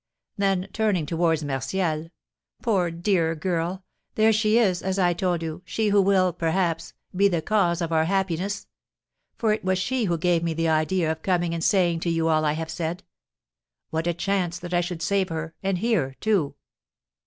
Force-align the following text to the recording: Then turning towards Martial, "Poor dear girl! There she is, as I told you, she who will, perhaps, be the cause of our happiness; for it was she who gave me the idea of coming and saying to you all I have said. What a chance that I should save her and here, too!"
Then 0.35 0.67
turning 0.73 1.05
towards 1.05 1.43
Martial, 1.43 2.09
"Poor 2.63 2.89
dear 2.89 3.35
girl! 3.35 3.83
There 4.15 4.33
she 4.33 4.57
is, 4.57 4.81
as 4.81 4.97
I 4.97 5.13
told 5.13 5.43
you, 5.43 5.61
she 5.63 5.89
who 5.89 6.01
will, 6.01 6.33
perhaps, 6.33 6.95
be 7.15 7.27
the 7.27 7.43
cause 7.43 7.81
of 7.83 7.91
our 7.91 8.05
happiness; 8.05 8.65
for 9.37 9.53
it 9.53 9.63
was 9.63 9.77
she 9.77 10.05
who 10.05 10.17
gave 10.17 10.41
me 10.41 10.55
the 10.55 10.69
idea 10.69 11.11
of 11.11 11.21
coming 11.21 11.53
and 11.53 11.63
saying 11.63 11.99
to 11.99 12.09
you 12.09 12.29
all 12.29 12.45
I 12.45 12.53
have 12.53 12.71
said. 12.71 13.03
What 13.91 14.07
a 14.07 14.13
chance 14.15 14.57
that 14.57 14.73
I 14.73 14.81
should 14.81 15.03
save 15.03 15.29
her 15.29 15.53
and 15.61 15.77
here, 15.77 16.15
too!" 16.19 16.55